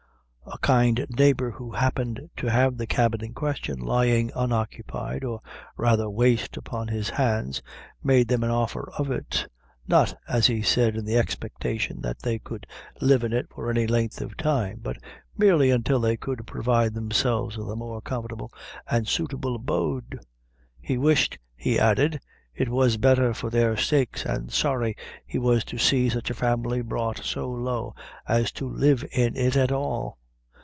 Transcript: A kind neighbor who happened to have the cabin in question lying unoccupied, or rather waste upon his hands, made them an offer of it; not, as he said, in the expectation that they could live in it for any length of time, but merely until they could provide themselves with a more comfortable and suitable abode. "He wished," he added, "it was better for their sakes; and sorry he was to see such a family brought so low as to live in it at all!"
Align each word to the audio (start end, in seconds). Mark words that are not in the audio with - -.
A 0.53 0.57
kind 0.57 1.05
neighbor 1.09 1.49
who 1.51 1.71
happened 1.71 2.29
to 2.37 2.47
have 2.47 2.75
the 2.77 2.85
cabin 2.87 3.23
in 3.23 3.33
question 3.33 3.79
lying 3.79 4.31
unoccupied, 4.35 5.23
or 5.23 5.39
rather 5.77 6.09
waste 6.09 6.57
upon 6.57 6.89
his 6.89 7.09
hands, 7.11 7.61
made 8.03 8.27
them 8.27 8.43
an 8.43 8.49
offer 8.49 8.91
of 8.97 9.09
it; 9.09 9.47
not, 9.87 10.13
as 10.27 10.47
he 10.47 10.61
said, 10.61 10.97
in 10.97 11.05
the 11.05 11.17
expectation 11.17 12.01
that 12.01 12.19
they 12.19 12.37
could 12.37 12.67
live 12.99 13.23
in 13.23 13.31
it 13.31 13.47
for 13.49 13.69
any 13.69 13.87
length 13.87 14.19
of 14.19 14.35
time, 14.35 14.79
but 14.83 14.97
merely 15.37 15.71
until 15.71 16.01
they 16.01 16.17
could 16.17 16.45
provide 16.45 16.93
themselves 16.95 17.55
with 17.55 17.69
a 17.71 17.75
more 17.75 18.01
comfortable 18.01 18.51
and 18.89 19.07
suitable 19.07 19.55
abode. 19.55 20.19
"He 20.81 20.97
wished," 20.97 21.37
he 21.55 21.79
added, 21.79 22.19
"it 22.53 22.67
was 22.67 22.97
better 22.97 23.33
for 23.33 23.49
their 23.49 23.77
sakes; 23.77 24.25
and 24.25 24.51
sorry 24.51 24.97
he 25.25 25.39
was 25.39 25.63
to 25.65 25.77
see 25.77 26.09
such 26.09 26.29
a 26.29 26.33
family 26.35 26.81
brought 26.81 27.19
so 27.19 27.49
low 27.49 27.95
as 28.27 28.51
to 28.53 28.67
live 28.67 29.05
in 29.13 29.37
it 29.37 29.55
at 29.55 29.71
all!" 29.71 30.17